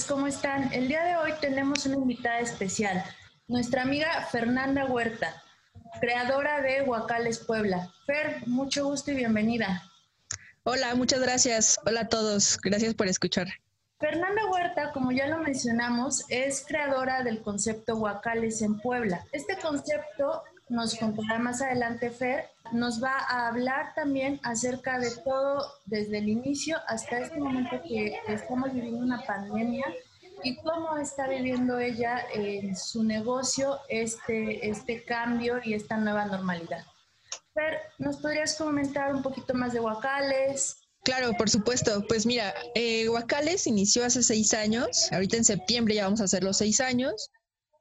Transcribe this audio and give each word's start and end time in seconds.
tardes, 0.00 0.04
¿cómo 0.04 0.26
están? 0.26 0.72
El 0.72 0.88
día 0.88 1.02
de 1.04 1.16
hoy 1.16 1.32
tenemos 1.40 1.86
una 1.86 1.96
invitada 1.96 2.40
especial, 2.40 3.02
nuestra 3.48 3.82
amiga 3.82 4.26
Fernanda 4.30 4.86
Huerta, 4.86 5.42
creadora 6.00 6.60
de 6.60 6.82
Huacales 6.82 7.38
Puebla. 7.38 7.92
Fer, 8.06 8.46
mucho 8.46 8.84
gusto 8.84 9.10
y 9.10 9.14
bienvenida. 9.16 9.82
Hola, 10.64 10.94
muchas 10.94 11.20
gracias. 11.20 11.78
Hola 11.84 12.02
a 12.02 12.08
todos. 12.08 12.58
Gracias 12.62 12.94
por 12.94 13.08
escuchar. 13.08 13.48
Fernanda 13.98 14.46
Huerta, 14.50 14.92
como 14.92 15.12
ya 15.12 15.26
lo 15.26 15.38
mencionamos, 15.38 16.24
es 16.28 16.64
creadora 16.66 17.22
del 17.22 17.42
concepto 17.42 17.96
Huacales 17.96 18.62
en 18.62 18.78
Puebla. 18.78 19.24
Este 19.32 19.56
concepto 19.58 20.42
nos 20.70 20.94
contará 20.94 21.38
más 21.38 21.60
adelante 21.60 22.10
Fer, 22.10 22.48
nos 22.72 23.02
va 23.02 23.18
a 23.28 23.48
hablar 23.48 23.92
también 23.94 24.40
acerca 24.44 24.98
de 24.98 25.10
todo 25.24 25.66
desde 25.84 26.18
el 26.18 26.28
inicio 26.28 26.78
hasta 26.86 27.18
este 27.18 27.38
momento 27.38 27.82
que 27.86 28.16
estamos 28.28 28.72
viviendo 28.72 29.04
una 29.04 29.20
pandemia 29.22 29.84
y 30.44 30.56
cómo 30.62 30.96
está 30.96 31.28
viviendo 31.28 31.78
ella 31.78 32.24
en 32.32 32.74
su 32.76 33.02
negocio 33.02 33.78
este, 33.88 34.70
este 34.70 35.04
cambio 35.04 35.60
y 35.62 35.74
esta 35.74 35.96
nueva 35.96 36.24
normalidad. 36.26 36.84
Fer, 37.52 37.80
¿nos 37.98 38.18
podrías 38.18 38.56
comentar 38.56 39.14
un 39.14 39.22
poquito 39.22 39.52
más 39.54 39.72
de 39.72 39.80
Huacales? 39.80 40.76
Claro, 41.02 41.32
por 41.36 41.50
supuesto. 41.50 42.04
Pues 42.06 42.24
mira, 42.26 42.54
eh, 42.74 43.08
Huacales 43.08 43.66
inició 43.66 44.04
hace 44.04 44.22
seis 44.22 44.54
años, 44.54 45.10
ahorita 45.12 45.36
en 45.36 45.44
septiembre 45.44 45.96
ya 45.96 46.04
vamos 46.04 46.20
a 46.20 46.24
hacer 46.24 46.44
los 46.44 46.58
seis 46.58 46.80
años 46.80 47.30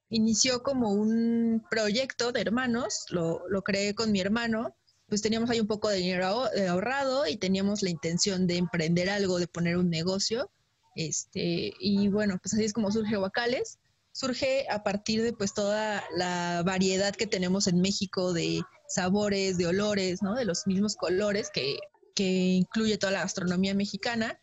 inició 0.09 0.63
como 0.63 0.91
un 0.91 1.63
proyecto 1.69 2.31
de 2.31 2.41
hermanos, 2.41 3.05
lo, 3.09 3.47
lo 3.49 3.61
creé 3.61 3.93
con 3.95 4.11
mi 4.11 4.19
hermano, 4.19 4.75
pues 5.09 5.21
teníamos 5.21 5.49
ahí 5.49 5.59
un 5.59 5.67
poco 5.67 5.89
de 5.89 5.97
dinero 5.97 6.51
eh, 6.53 6.67
ahorrado 6.67 7.27
y 7.27 7.35
teníamos 7.35 7.81
la 7.81 7.89
intención 7.89 8.47
de 8.47 8.57
emprender 8.57 9.09
algo, 9.09 9.39
de 9.39 9.47
poner 9.47 9.77
un 9.77 9.89
negocio. 9.89 10.51
Este, 10.95 11.73
y 11.79 12.07
bueno, 12.09 12.37
pues 12.41 12.53
así 12.53 12.63
es 12.63 12.73
como 12.73 12.91
surge 12.91 13.17
Huacales. 13.17 13.79
Surge 14.11 14.65
a 14.69 14.83
partir 14.83 15.21
de 15.21 15.33
pues 15.33 15.53
toda 15.53 16.03
la 16.15 16.61
variedad 16.65 17.15
que 17.15 17.27
tenemos 17.27 17.67
en 17.67 17.81
México 17.81 18.33
de 18.33 18.61
sabores, 18.87 19.57
de 19.57 19.67
olores, 19.67 20.21
¿no? 20.21 20.35
De 20.35 20.45
los 20.45 20.67
mismos 20.67 20.95
colores 20.95 21.49
que, 21.51 21.79
que 22.15 22.23
incluye 22.23 22.97
toda 22.97 23.13
la 23.13 23.21
gastronomía 23.21 23.73
mexicana. 23.73 24.39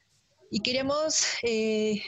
Y 0.51 0.61
queríamos 0.61 1.25
eh, 1.43 2.01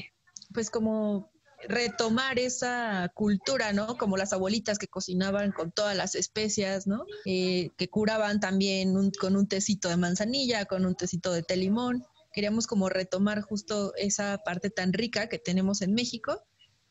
pues 0.53 0.71
como 0.71 1.31
retomar 1.69 2.39
esa 2.39 3.11
cultura, 3.15 3.73
¿no? 3.73 3.97
Como 3.99 4.17
las 4.17 4.33
abuelitas 4.33 4.79
que 4.79 4.89
cocinaban 4.89 5.53
con 5.53 5.71
todas 5.71 5.95
las 5.95 6.15
especias, 6.15 6.87
¿no? 6.87 7.05
Eh, 7.27 7.71
que 7.77 7.89
curaban 7.89 8.41
también 8.41 9.11
con 9.21 9.37
un 9.37 9.47
tecito 9.47 9.89
de 9.89 9.99
manzanilla, 9.99 10.65
con 10.65 10.87
un 10.87 10.95
tecito 10.95 11.33
de 11.33 11.43
té 11.43 11.57
limón. 11.57 12.05
Queríamos 12.33 12.67
como 12.67 12.89
retomar 12.89 13.43
justo 13.43 13.93
esa 13.97 14.39
parte 14.39 14.71
tan 14.71 14.93
rica 14.93 15.29
que 15.29 15.39
tenemos 15.39 15.83
en 15.83 15.93
México. 15.93 16.43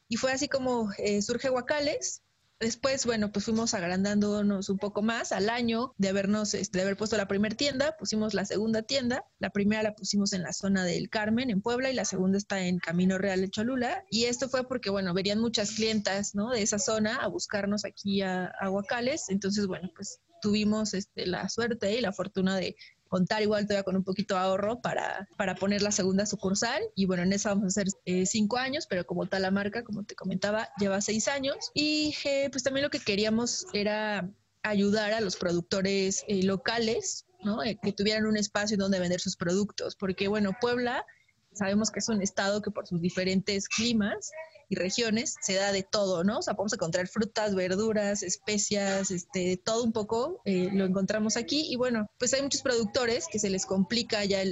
Y 0.08 0.18
fue 0.18 0.32
así 0.32 0.48
como 0.48 0.92
eh, 1.00 1.22
surge 1.22 1.50
Huacales, 1.50 2.22
Después, 2.60 3.06
bueno, 3.06 3.32
pues 3.32 3.46
fuimos 3.46 3.76
agrandándonos 3.76 4.70
un 4.70 4.80
poco 4.80 5.04
más 5.04 5.32
al 5.32 5.50
año 5.50 5.94
de 5.98 6.10
habernos, 6.10 6.56
este, 6.56 6.80
de 6.80 6.84
haber 6.86 6.98
puesto 6.98 7.16
la 7.16 7.28
primera 7.28 7.56
tienda, 7.56 7.96
pusimos 7.98 8.34
la 8.34 8.46
segunda 8.46 8.82
tienda. 8.82 9.26
La 9.38 9.52
primera 9.52 9.84
la 9.84 9.94
pusimos 9.94 10.34
en 10.34 10.42
la 10.42 10.54
zona 10.54 10.84
del 10.84 11.10
Carmen, 11.10 11.52
en 11.52 11.62
Puebla, 11.62 11.92
y 11.92 11.94
la 11.94 12.06
segunda 12.06 12.40
está 12.40 12.66
en 12.66 12.80
Camino 12.80 13.20
Real 13.20 13.42
de 13.42 13.50
Cholula. 13.50 14.04
Y 14.10 14.26
esto 14.26 14.50
fue 14.50 14.68
porque, 14.68 14.90
bueno, 14.90 15.14
verían 15.14 15.40
muchas 15.40 15.72
clientas, 15.72 16.34
¿no? 16.34 16.50
De 16.50 16.64
esa 16.64 16.80
zona 16.80 17.18
a 17.18 17.28
buscarnos 17.28 17.86
aquí 17.86 18.24
a, 18.24 18.46
a 18.46 18.72
Huacales. 18.72 19.30
Entonces, 19.30 19.68
bueno, 19.68 19.92
pues 19.96 20.20
tuvimos 20.42 20.94
este, 20.94 21.28
la 21.28 21.50
suerte 21.50 21.96
y 21.96 22.02
la 22.02 22.12
fortuna 22.12 22.58
de 22.58 22.76
contar 23.08 23.42
igual 23.42 23.66
todavía 23.66 23.84
con 23.84 23.96
un 23.96 24.04
poquito 24.04 24.36
de 24.36 24.42
ahorro 24.42 24.82
para, 24.82 25.28
para 25.38 25.56
poner 25.56 25.82
la 25.82 25.92
segunda 25.92 26.26
sucursal. 26.26 26.82
Y 26.96 27.06
bueno, 27.06 27.24
en 27.24 27.34
esa 27.34 27.50
vamos 27.50 27.66
a 27.66 27.68
hacer 27.68 27.88
eh, 28.06 28.26
cinco 28.26 28.58
años, 28.58 28.88
pero 28.88 29.06
como 29.06 29.26
tal 29.26 29.42
la 29.44 29.52
marca, 29.52 29.84
como 29.84 30.04
te 30.04 30.16
comentaba, 30.16 30.70
lleva 30.80 31.02
seis 31.02 31.28
años. 31.28 31.72
Y 31.74 32.16
eh, 32.26 32.50
pues 32.52 32.64
también 32.64 32.84
lo 32.84 32.90
que 32.90 33.00
queríamos 33.00 33.68
era 33.74 34.30
ayudar 34.64 35.14
a 35.14 35.22
los 35.22 35.36
productores 35.36 36.24
eh, 36.28 36.44
locales, 36.44 37.26
¿no? 37.44 37.60
que 37.82 37.94
tuvieran 37.94 38.26
un 38.26 38.38
espacio 38.38 38.78
donde 38.78 39.00
vender 39.00 39.20
sus 39.20 39.38
productos, 39.38 39.96
porque 39.96 40.28
bueno, 40.28 40.52
Puebla 40.60 41.06
sabemos 41.54 41.92
que 41.92 42.00
es 42.00 42.10
un 42.10 42.22
estado 42.22 42.62
que 42.62 42.72
por 42.72 42.88
sus 42.88 43.02
diferentes 43.02 43.68
climas 43.68 44.32
y 44.70 44.76
regiones 44.76 45.36
se 45.42 45.56
da 45.56 45.72
de 45.72 45.84
todo, 45.84 46.24
¿no? 46.24 46.40
O 46.40 46.42
sea, 46.42 46.56
podemos 46.56 46.74
encontrar 46.74 47.08
frutas, 47.08 47.56
verduras, 47.56 48.24
especias, 48.24 49.12
este, 49.12 49.58
todo 49.58 49.84
un 49.84 49.94
poco 49.94 50.42
eh, 50.46 50.70
lo 50.74 50.86
encontramos 50.86 51.38
aquí. 51.38 51.68
Y 51.70 51.76
bueno, 51.78 52.08
pues 52.18 52.34
hay 52.34 52.42
muchos 52.42 52.62
productores 52.62 53.28
que 53.32 53.40
se 53.40 53.50
les 53.50 53.66
complica 53.66 54.26
ya 54.26 54.44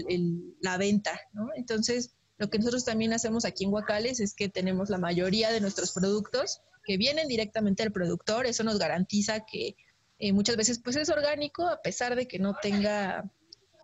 la 0.62 0.78
venta, 0.78 1.20
¿no? 1.34 1.50
Entonces, 1.56 2.16
lo 2.38 2.50
que 2.50 2.59
nosotros 2.59 2.86
también 2.86 3.14
hacemos 3.14 3.46
aquí 3.46 3.66
en 3.66 3.74
Huacales 3.74 4.20
es 4.20 4.34
que 4.34 4.50
tenemos 4.50 4.90
la 4.90 4.98
mayoría 4.98 5.52
de 5.52 5.62
nuestros 5.62 5.92
productos 5.92 6.62
que 6.84 6.98
vienen 6.98 7.28
directamente 7.28 7.84
al 7.84 7.92
productor. 7.92 8.46
Eso 8.46 8.64
nos 8.64 8.78
garantiza 8.78 9.46
que 9.46 9.75
eh, 10.20 10.34
muchas 10.34 10.56
veces 10.56 10.80
pues 10.84 10.96
es 10.96 11.09
orgánico 11.09 11.68
a 11.68 11.81
pesar 11.81 12.16
de 12.16 12.28
que 12.28 12.40
no 12.40 12.56
tenga 12.62 13.30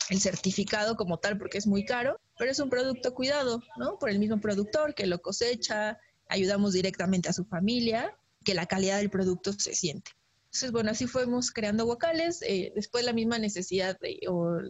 el 0.09 0.19
certificado 0.19 0.95
como 0.95 1.19
tal 1.19 1.37
porque 1.37 1.57
es 1.57 1.67
muy 1.67 1.85
caro, 1.85 2.19
pero 2.37 2.51
es 2.51 2.59
un 2.59 2.69
producto 2.69 3.13
cuidado, 3.13 3.61
¿no? 3.77 3.97
Por 3.97 4.09
el 4.09 4.19
mismo 4.19 4.39
productor 4.39 4.93
que 4.93 5.07
lo 5.07 5.21
cosecha, 5.21 5.97
ayudamos 6.31 6.73
directamente 6.73 7.29
a 7.29 7.33
su 7.33 7.45
familia, 7.45 8.17
que 8.43 8.53
la 8.53 8.65
calidad 8.65 8.97
del 8.97 9.09
producto 9.09 9.53
se 9.53 9.75
siente. 9.75 10.11
Entonces, 10.45 10.71
bueno, 10.71 10.91
así 10.91 11.07
fuimos 11.07 11.51
creando 11.51 11.85
vocales. 11.85 12.41
Eh, 12.41 12.71
después 12.75 13.05
la 13.05 13.13
misma 13.13 13.37
necesidad 13.37 13.97
de, 13.99 14.19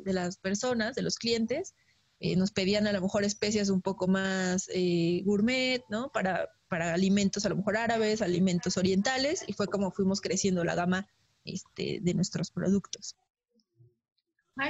las 0.05 0.37
personas, 0.37 0.95
de 0.95 1.01
los 1.01 1.15
clientes, 1.15 1.73
eh, 2.19 2.35
nos 2.35 2.51
pedían 2.51 2.85
a 2.85 2.91
lo 2.91 3.01
mejor 3.01 3.23
especias 3.23 3.69
un 3.69 3.81
poco 3.81 4.07
más 4.07 4.69
eh, 4.73 5.21
gourmet, 5.23 5.83
¿no? 5.89 6.11
Para, 6.11 6.49
para 6.67 6.93
alimentos 6.93 7.45
a 7.45 7.49
lo 7.49 7.55
mejor 7.55 7.77
árabes, 7.77 8.21
alimentos 8.21 8.77
orientales, 8.77 9.43
y 9.47 9.53
fue 9.53 9.67
como 9.67 9.91
fuimos 9.91 10.21
creciendo 10.21 10.63
la 10.63 10.75
gama 10.75 11.07
este, 11.45 11.99
de 12.01 12.13
nuestros 12.13 12.51
productos. 12.51 13.15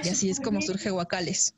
y 0.04 0.10
así 0.10 0.30
es 0.30 0.40
como 0.40 0.62
surge 0.62 0.92
Huacales. 0.92 1.56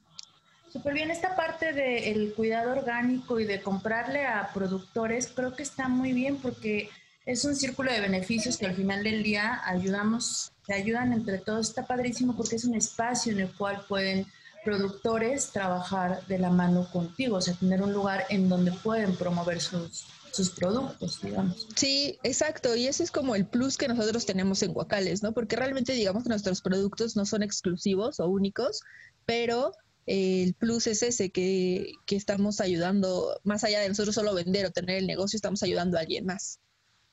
Súper 0.74 0.96
bien, 0.96 1.12
esta 1.12 1.36
parte 1.36 1.72
del 1.72 2.34
cuidado 2.34 2.72
orgánico 2.72 3.40
y 3.40 3.46
de 3.46 3.62
comprarle 3.62 4.26
a 4.26 4.50
productores 4.56 5.28
creo 5.28 5.56
que 5.56 5.62
está 5.62 5.88
muy 5.88 6.14
bien 6.14 6.38
porque 6.38 6.90
es 7.28 7.46
un 7.46 7.56
círculo 7.56 7.92
de 7.92 8.02
beneficios 8.02 8.58
que 8.58 8.66
al 8.66 8.76
final 8.76 9.04
del 9.04 9.22
día 9.22 9.62
ayudamos, 9.66 10.52
te 10.66 10.74
ayudan 10.74 11.14
entre 11.14 11.38
todos. 11.38 11.70
Está 11.70 11.86
padrísimo 11.86 12.36
porque 12.36 12.56
es 12.56 12.66
un 12.66 12.74
espacio 12.74 13.34
en 13.34 13.42
el 13.42 13.54
cual 13.54 13.86
pueden 13.88 14.26
productores 14.66 15.52
trabajar 15.52 16.26
de 16.26 16.40
la 16.40 16.50
mano 16.50 16.90
contigo, 16.92 17.38
o 17.38 17.42
sea, 17.42 17.54
tener 17.54 17.84
un 17.84 17.94
lugar 17.94 18.26
en 18.30 18.50
donde 18.50 18.72
pueden 18.72 19.16
promover 19.16 19.62
sus, 19.62 20.06
sus 20.32 20.50
productos, 20.50 21.22
digamos. 21.22 21.68
Sí, 21.76 22.18
exacto, 22.24 22.76
y 22.76 22.88
ese 22.88 23.04
es 23.04 23.12
como 23.12 23.36
el 23.36 23.46
plus 23.46 23.78
que 23.78 23.88
nosotros 23.88 24.26
tenemos 24.26 24.64
en 24.64 24.74
Guacales, 24.74 25.22
¿no? 25.22 25.34
Porque 25.34 25.56
realmente 25.56 25.94
digamos 25.94 26.24
que 26.24 26.30
nuestros 26.30 26.62
productos 26.62 27.16
no 27.16 27.28
son 27.28 27.44
exclusivos 27.44 28.20
o 28.20 28.28
únicos, 28.28 28.82
pero 29.28 29.74
el 30.06 30.54
plus 30.54 30.88
es 30.88 31.02
ese, 31.04 31.32
que, 31.32 31.94
estamos 32.08 32.60
ayudando, 32.60 33.40
más 33.44 33.64
allá 33.64 33.80
de 33.80 33.90
nosotros 33.90 34.16
solo 34.16 34.34
vender 34.34 34.66
o 34.66 34.72
tener 34.72 34.98
el 34.98 35.08
negocio, 35.08 35.38
estamos 35.38 35.64
ayudando 35.64 35.98
a 35.98 36.02
alguien 36.02 36.26
más. 36.26 36.60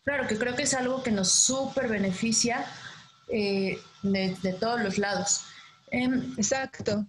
Claro, 0.05 0.27
que 0.27 0.39
creo 0.39 0.57
que 0.57 0.63
es 0.63 0.75
algo 0.75 1.03
que 1.03 1.11
nos 1.11 1.31
súper 1.31 1.89
beneficia 1.89 2.67
eh, 3.29 3.79
de, 4.03 4.57
todos 4.59 4.81
los 4.81 4.99
lados. 4.99 5.43
Em, 5.91 6.35
Exacto. 6.37 7.07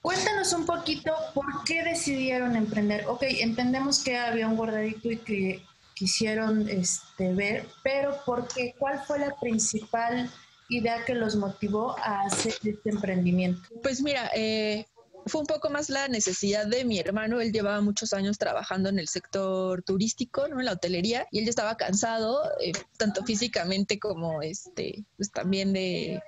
Cuéntanos 0.00 0.52
un 0.52 0.64
poquito 0.64 1.12
por 1.34 1.64
qué 1.64 1.82
decidieron 1.82 2.56
emprender. 2.56 3.06
Ok, 3.08 3.24
entendemos 3.28 4.02
que 4.02 4.16
había 4.16 4.46
un 4.48 4.56
guardadito 4.56 5.10
y 5.10 5.18
que 5.18 5.64
quisieron 5.94 6.68
este, 6.68 7.34
ver, 7.34 7.66
pero 7.82 8.16
¿por 8.24 8.46
qué? 8.46 8.74
¿Cuál 8.78 9.00
fue 9.04 9.18
la 9.18 9.34
principal 9.40 10.30
idea 10.68 11.04
que 11.04 11.14
los 11.14 11.36
motivó 11.36 11.96
a 11.98 12.22
hacer 12.22 12.54
este 12.64 12.90
emprendimiento? 12.90 13.62
Pues 13.82 14.02
mira, 14.02 14.30
eh, 14.34 14.86
fue 15.26 15.40
un 15.40 15.46
poco 15.46 15.70
más 15.70 15.88
la 15.88 16.08
necesidad 16.08 16.66
de 16.66 16.84
mi 16.84 16.98
hermano. 16.98 17.40
Él 17.40 17.52
llevaba 17.52 17.80
muchos 17.80 18.12
años 18.12 18.38
trabajando 18.38 18.88
en 18.88 18.98
el 18.98 19.08
sector 19.08 19.82
turístico, 19.82 20.48
¿no? 20.48 20.58
en 20.58 20.66
la 20.66 20.72
hotelería, 20.72 21.26
y 21.30 21.38
él 21.38 21.44
ya 21.44 21.50
estaba 21.50 21.76
cansado, 21.76 22.42
eh, 22.60 22.72
tanto 22.96 23.24
físicamente 23.24 23.98
como 23.98 24.42
este, 24.42 25.04
pues 25.16 25.30
también 25.30 25.72
de 25.72 26.22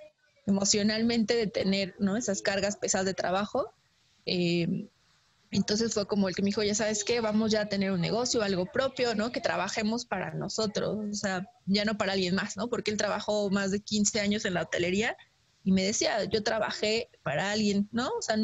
emocionalmente 0.46 1.36
de 1.36 1.46
tener 1.46 1.94
¿no? 1.98 2.16
esas 2.16 2.42
cargas 2.42 2.76
pesadas 2.76 3.06
de 3.06 3.14
trabajo. 3.14 3.72
Eh, 4.26 4.88
entonces 5.50 5.94
fue 5.94 6.06
como 6.06 6.28
el 6.28 6.34
que 6.34 6.42
me 6.42 6.46
dijo, 6.46 6.62
ya 6.62 6.74
sabes 6.74 7.02
qué, 7.02 7.20
vamos 7.20 7.50
ya 7.50 7.62
a 7.62 7.68
tener 7.68 7.90
un 7.90 8.00
negocio, 8.00 8.42
algo 8.42 8.66
propio, 8.66 9.14
¿no? 9.16 9.32
Que 9.32 9.40
trabajemos 9.40 10.06
para 10.06 10.32
nosotros, 10.32 10.98
o 11.10 11.14
sea, 11.14 11.44
ya 11.66 11.84
no 11.84 11.98
para 11.98 12.12
alguien 12.12 12.36
más, 12.36 12.56
¿no? 12.56 12.68
Porque 12.68 12.92
él 12.92 12.96
trabajó 12.96 13.50
más 13.50 13.72
de 13.72 13.80
15 13.80 14.20
años 14.20 14.44
en 14.44 14.54
la 14.54 14.62
hotelería 14.62 15.16
y 15.64 15.72
me 15.72 15.82
decía, 15.82 16.24
yo 16.24 16.44
trabajé 16.44 17.10
para 17.24 17.50
alguien, 17.50 17.88
¿no? 17.90 18.08
O 18.10 18.22
sea, 18.22 18.36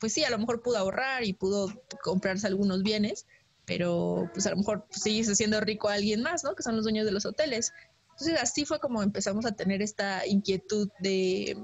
pues 0.00 0.12
sí, 0.12 0.24
a 0.24 0.30
lo 0.30 0.38
mejor 0.38 0.60
pudo 0.60 0.78
ahorrar 0.78 1.24
y 1.24 1.32
pudo 1.32 1.72
comprarse 2.02 2.48
algunos 2.48 2.82
bienes, 2.82 3.26
pero 3.64 4.28
pues 4.32 4.46
a 4.46 4.50
lo 4.50 4.56
mejor 4.56 4.86
sigue 4.90 5.34
siendo 5.36 5.60
rico 5.60 5.88
a 5.88 5.94
alguien 5.94 6.22
más, 6.22 6.42
¿no? 6.42 6.56
Que 6.56 6.64
son 6.64 6.74
los 6.74 6.84
dueños 6.84 7.06
de 7.06 7.12
los 7.12 7.24
hoteles. 7.24 7.72
Entonces 8.12 8.42
así 8.42 8.64
fue 8.64 8.80
como 8.80 9.02
empezamos 9.04 9.46
a 9.46 9.52
tener 9.52 9.80
esta 9.80 10.26
inquietud 10.26 10.88
de, 10.98 11.56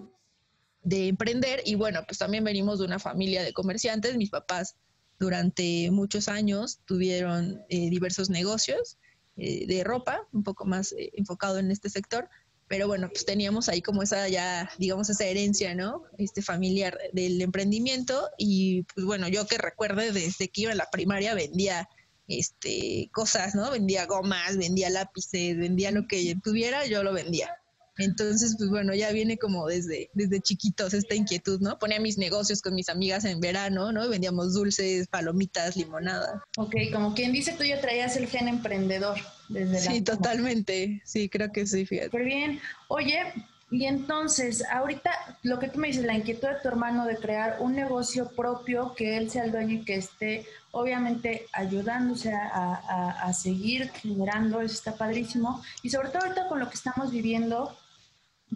de 0.84 1.08
emprender 1.08 1.62
y 1.64 1.75
bueno, 1.75 2.04
pues 2.06 2.19
también 2.19 2.44
venimos 2.44 2.78
de 2.78 2.84
una 2.84 2.98
familia 2.98 3.42
de 3.42 3.52
comerciantes, 3.52 4.16
mis 4.16 4.31
papás 4.31 4.76
durante 5.19 5.90
muchos 5.90 6.28
años 6.28 6.81
tuvieron 6.84 7.62
eh, 7.69 7.88
diversos 7.88 8.31
negocios 8.31 8.98
eh, 9.36 9.66
de 9.66 9.82
ropa, 9.82 10.28
un 10.32 10.42
poco 10.42 10.66
más 10.66 10.92
eh, 10.92 11.10
enfocado 11.14 11.58
en 11.58 11.70
este 11.70 11.88
sector, 11.88 12.28
pero 12.69 12.86
bueno, 12.86 13.08
pues 13.08 13.25
teníamos 13.25 13.69
ahí 13.69 13.82
como 13.82 14.02
esa 14.02 14.28
ya, 14.28 14.70
digamos, 14.78 15.08
esa 15.10 15.25
herencia, 15.25 15.75
¿no? 15.75 16.04
Este 16.19 16.42
familiar 16.42 16.98
del 17.12 17.40
emprendimiento 17.40 18.28
y 18.38 18.82
pues 18.94 19.06
bueno, 19.06 19.28
yo 19.28 19.46
que 19.46 19.58
recuerde 19.58 20.12
desde 20.12 20.48
que 20.48 20.62
iba 20.62 20.72
a 20.72 20.76
la 20.76 20.90
primaria 20.90 21.34
vendía 21.34 21.88
este 22.28 23.10
cosas, 23.12 23.54
¿no? 23.54 23.70
Vendía 23.70 24.06
gomas, 24.06 24.56
vendía 24.56 24.90
lápices, 24.90 25.56
vendía 25.56 25.90
lo 25.90 26.06
que 26.06 26.36
tuviera, 26.42 26.86
yo 26.86 27.02
lo 27.02 27.12
vendía. 27.12 27.56
Entonces, 27.96 28.56
pues 28.58 28.70
bueno, 28.70 28.93
ya 28.94 29.12
viene 29.12 29.38
como 29.38 29.67
desde, 29.67 30.11
desde 30.14 30.41
chiquitos 30.41 30.94
esta 30.94 31.14
inquietud, 31.14 31.61
¿no? 31.61 31.79
Ponía 31.79 32.00
mis 32.00 32.19
negocios 32.19 32.61
con 32.61 32.75
mis 32.75 32.88
amigas 32.88 33.25
en 33.25 33.41
verano, 33.41 33.93
¿no? 33.93 34.08
Vendíamos 34.08 34.55
dulces, 34.55 35.06
palomitas, 35.06 35.76
limonada. 35.76 36.43
Ok, 36.56 36.75
como 36.93 37.14
quien 37.14 37.32
dice, 37.32 37.52
tú 37.52 37.64
ya 37.64 37.81
traías 37.81 38.17
el 38.17 38.26
gen 38.26 38.49
emprendedor 38.49 39.19
desde 39.49 39.79
Sí, 39.81 40.00
totalmente. 40.00 41.02
Sí, 41.05 41.29
creo 41.29 41.52
que 41.52 41.67
sí, 41.67 41.87
fíjate. 41.87 42.19
Bien. 42.19 42.61
Oye, 42.88 43.32
y 43.70 43.87
entonces, 43.87 44.64
ahorita 44.69 45.38
lo 45.43 45.61
que 45.61 45.69
tú 45.69 45.79
me 45.79 45.88
dices, 45.88 46.05
la 46.05 46.14
inquietud 46.14 46.49
de 46.49 46.61
tu 46.62 46.69
hermano 46.69 47.06
de 47.06 47.17
crear 47.17 47.58
un 47.61 47.76
negocio 47.76 48.29
propio, 48.31 48.94
que 48.96 49.17
él 49.17 49.31
sea 49.31 49.44
el 49.44 49.52
dueño 49.52 49.75
y 49.76 49.85
que 49.85 49.96
esté 49.96 50.46
obviamente 50.73 51.46
ayudándose 51.52 52.32
a, 52.32 53.20
a 53.23 53.32
seguir 53.32 53.91
generando, 53.91 54.61
eso 54.61 54.75
está 54.75 54.96
padrísimo. 54.96 55.62
Y 55.82 55.91
sobre 55.91 56.08
todo 56.08 56.23
ahorita 56.23 56.49
con 56.49 56.58
lo 56.58 56.69
que 56.69 56.75
estamos 56.75 57.12
viviendo, 57.12 57.76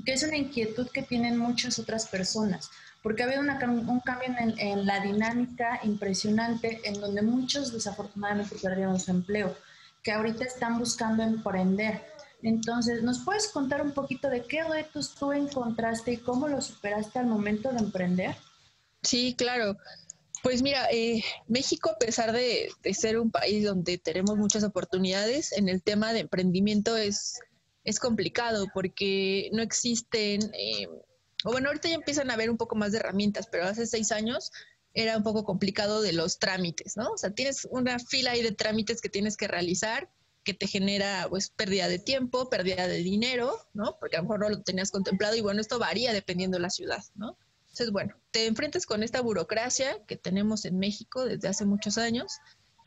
que 0.05 0.13
es 0.13 0.23
una 0.23 0.37
inquietud 0.37 0.89
que 0.89 1.03
tienen 1.03 1.39
muchas 1.39 1.79
otras 1.79 2.07
personas, 2.09 2.71
porque 3.03 3.23
ha 3.23 3.27
habido 3.27 3.41
un 3.41 4.01
cambio 4.01 4.29
en, 4.39 4.87
la 4.87 5.01
dinámica 5.01 5.81
impresionante 5.83 6.81
en 6.85 7.01
donde 7.01 7.23
muchos 7.23 7.73
desafortunadamente 7.73 8.57
perdieron 8.61 8.99
su 8.99 9.11
empleo, 9.11 9.57
que 10.03 10.13
ahorita 10.13 10.45
están 10.45 10.79
buscando 10.79 11.23
emprender. 11.23 12.03
Entonces, 12.43 13.03
¿nos 13.03 13.21
puedes 13.21 13.49
contar 13.49 13.83
un 13.83 13.93
poquito 13.93 14.29
de 14.29 14.43
qué 14.43 14.63
retos 14.63 15.15
tú 15.15 15.33
encontraste 15.33 16.13
y 16.13 16.17
cómo 16.19 16.49
lo 16.49 16.61
superaste 16.61 17.19
al 17.19 17.27
momento 17.27 17.73
de 17.73 17.79
emprender? 17.79 18.37
Sí, 19.03 19.35
claro. 19.37 19.77
Pues 20.43 20.63
mira, 20.63 20.89
eh, 20.93 21.23
México, 21.49 21.91
a 21.91 21.99
pesar 21.99 22.33
de, 22.33 22.71
ser 22.93 23.19
un 23.19 23.31
país 23.31 23.65
donde 23.65 23.99
tenemos 23.99 24.37
muchas 24.37 24.63
oportunidades, 24.63 25.53
en 25.53 25.69
el 25.69 25.83
tema 25.83 26.13
de 26.13 26.21
emprendimiento 26.21 26.97
es 26.97 27.41
es 27.89 27.99
complicado 27.99 28.67
porque 28.75 29.49
no 29.53 29.63
existen, 29.63 30.43
eh, 30.55 30.87
o 31.45 31.53
bueno, 31.53 31.69
ahorita 31.69 31.89
ya 31.89 31.95
empiezan 31.95 32.31
a 32.31 32.35
haber 32.35 32.51
un 32.51 32.59
poco 32.59 32.77
más 32.77 32.93
de 32.93 32.99
herramientas, 32.99 33.49
pero 33.51 33.65
hace 33.65 33.87
seis 33.87 34.13
años 34.13 34.53
era 34.93 35.17
un 35.17 35.23
poco 35.23 35.45
complicado 35.45 36.03
de 36.03 36.13
los 36.13 36.39
trámites, 36.39 36.99
¿no? 36.99 37.13
O 37.13 37.17
sea, 37.17 37.31
tienes 37.31 37.67
una 37.71 37.99
fila 37.99 38.33
ahí 38.33 38.43
de 38.43 38.53
trámites 38.53 39.01
que 39.01 39.09
tienes 39.09 39.39
que 39.39 39.49
realizar 39.49 40.11
que 40.45 40.53
te 40.53 40.67
genera 40.67 41.27
pues 41.31 41.49
pérdida 41.51 41.89
de 41.89 41.99
tiempo, 41.99 42.51
pérdida 42.51 42.87
de 42.87 42.99
dinero, 42.99 43.59
¿no? 43.73 43.97
Porque 43.99 44.17
a 44.17 44.21
lo 44.21 44.25
mejor 44.25 44.41
no 44.41 44.49
lo 44.51 44.63
tenías 44.63 44.91
contemplado 44.91 45.35
y 45.35 45.41
bueno, 45.41 45.61
esto 45.61 45.79
varía 45.79 46.13
dependiendo 46.13 46.59
de 46.59 46.63
la 46.63 46.71
ciudad, 46.71 47.03
¿no? 47.15 47.39
Entonces, 47.63 47.91
bueno, 47.91 48.17
te 48.33 48.47
enfrentas 48.47 48.85
con 48.85 49.03
esta 49.03 49.23
burocracia 49.23 50.05
que 50.07 50.17
tenemos 50.17 50.65
en 50.65 50.79
México 50.79 51.25
desde 51.25 51.49
hace 51.49 51.65
muchos 51.65 51.97
años 51.97 52.39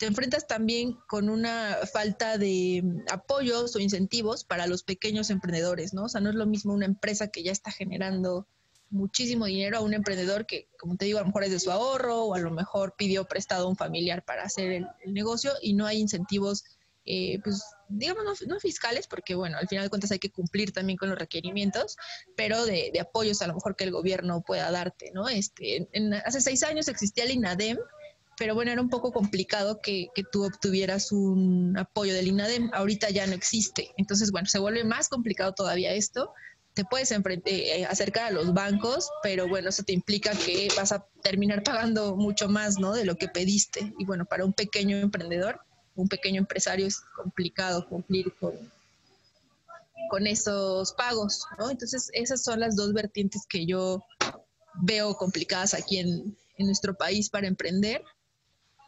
te 0.01 0.07
enfrentas 0.07 0.47
también 0.47 0.97
con 1.07 1.29
una 1.29 1.77
falta 1.93 2.39
de 2.39 2.81
mm, 2.83 3.13
apoyos 3.13 3.75
o 3.75 3.79
incentivos 3.79 4.43
para 4.43 4.65
los 4.65 4.81
pequeños 4.81 5.29
emprendedores, 5.29 5.93
¿no? 5.93 6.05
O 6.05 6.09
sea, 6.09 6.21
no 6.21 6.31
es 6.31 6.35
lo 6.35 6.47
mismo 6.47 6.73
una 6.73 6.87
empresa 6.87 7.27
que 7.27 7.43
ya 7.43 7.51
está 7.51 7.69
generando 7.69 8.47
muchísimo 8.89 9.45
dinero 9.45 9.77
a 9.77 9.81
un 9.81 9.93
emprendedor 9.93 10.47
que, 10.47 10.67
como 10.79 10.97
te 10.97 11.05
digo, 11.05 11.19
a 11.19 11.21
lo 11.21 11.27
mejor 11.27 11.43
es 11.43 11.51
de 11.51 11.59
su 11.59 11.69
ahorro 11.69 12.23
o 12.23 12.33
a 12.33 12.39
lo 12.39 12.49
mejor 12.49 12.95
pidió 12.97 13.25
prestado 13.25 13.67
a 13.67 13.69
un 13.69 13.75
familiar 13.75 14.25
para 14.25 14.41
hacer 14.41 14.71
el, 14.71 14.87
negocio 15.05 15.51
y 15.61 15.75
no 15.75 15.85
hay 15.85 15.99
incentivos, 15.99 16.63
eh, 17.05 17.37
pues, 17.43 17.63
digamos, 17.87 18.23
no, 18.47 18.59
fiscales, 18.59 19.05
porque, 19.05 19.35
bueno, 19.35 19.59
al 19.59 19.67
final 19.67 19.85
de 19.85 19.89
cuentas 19.91 20.11
hay 20.11 20.19
que 20.19 20.31
cumplir 20.31 20.71
también 20.71 20.97
con 20.97 21.09
los 21.11 21.19
requerimientos, 21.19 21.95
pero 22.35 22.65
de, 22.65 22.91
apoyos 22.99 23.43
a 23.43 23.47
lo 23.47 23.53
mejor 23.53 23.75
que 23.75 23.83
el 23.83 23.91
gobierno 23.91 24.41
pueda 24.41 24.71
darte, 24.71 25.11
¿no? 25.13 25.29
Este, 25.29 25.87
hace 26.25 26.41
seis 26.41 26.63
años 26.63 26.87
existía 26.87 27.25
el 27.25 27.31
INADEM, 27.31 27.77
pero 28.41 28.55
bueno, 28.55 28.71
era 28.71 28.81
un 28.81 28.89
poco 28.89 29.11
complicado 29.11 29.81
que, 29.83 30.09
tú 30.31 30.43
obtuvieras 30.43 31.11
un 31.11 31.77
apoyo 31.77 32.11
del 32.11 32.25
INADEM. 32.25 32.71
Ahorita 32.73 33.11
ya 33.11 33.27
no 33.27 33.33
existe. 33.33 33.91
Entonces, 33.97 34.31
bueno, 34.31 34.47
se 34.47 34.57
vuelve 34.57 34.83
más 34.83 35.09
complicado 35.09 35.53
todavía 35.53 35.93
esto. 35.93 36.33
Te 36.73 36.83
puedes 36.83 37.11
eh, 37.11 37.85
acercar 37.85 38.23
a 38.25 38.31
los 38.31 38.51
bancos, 38.55 39.11
pero 39.21 39.47
bueno, 39.47 39.69
eso 39.69 39.83
te 39.83 39.93
implica 39.93 40.31
que 40.31 40.69
vas 40.75 40.91
a 40.91 41.05
terminar 41.21 41.61
pagando 41.61 42.15
mucho 42.15 42.49
más, 42.49 42.79
¿no? 42.79 42.93
De 42.93 43.05
lo 43.05 43.15
que 43.15 43.27
pediste. 43.27 43.93
Y 43.99 44.05
bueno, 44.05 44.25
para 44.25 44.43
un 44.43 44.53
pequeño 44.53 44.97
emprendedor, 44.97 45.59
un 45.93 46.07
pequeño 46.07 46.39
empresario 46.39 46.87
es 46.87 46.99
complicado 47.15 47.87
cumplir 47.87 48.33
con, 48.39 48.53
con 50.09 50.25
esos 50.25 50.93
pagos, 50.93 51.45
¿no? 51.59 51.69
Entonces, 51.69 52.09
esas 52.13 52.41
son 52.41 52.59
las 52.59 52.75
dos 52.75 52.91
vertientes 52.91 53.45
que 53.47 53.67
yo 53.67 54.03
veo 54.81 55.13
complicadas 55.13 55.75
aquí 55.75 55.99
en, 55.99 56.35
en 56.57 56.65
nuestro 56.65 56.95
país 56.95 57.29
para 57.29 57.45
emprender. 57.47 58.01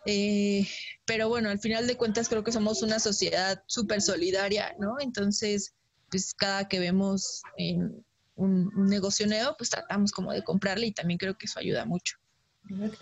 Eh, 0.06 0.68
pero 1.06 1.30
bueno, 1.30 1.50
al 1.50 1.60
final 1.60 1.88
de 1.88 1.96
cuentas 1.96 2.30
creo 2.30 2.44
que 2.44 2.52
somos 2.52 2.82
una 2.82 3.00
sociedad 3.00 3.64
súper 3.68 4.02
solidaria, 4.02 4.76
¿no? 4.80 4.96
Entonces, 5.00 5.74
pues 6.10 6.34
cada 6.34 6.68
que 6.68 6.80
vemos 6.80 7.42
en 7.58 8.04
un, 8.36 8.72
negocio 8.88 9.28
nuevo, 9.28 9.56
pues 9.58 9.70
tratamos 9.70 10.12
como 10.12 10.32
de 10.32 10.44
comprarle 10.44 10.88
y 10.88 10.92
también 10.92 11.18
creo 11.18 11.38
que 11.38 11.46
eso 11.46 11.60
ayuda 11.60 11.86
mucho. 11.86 12.18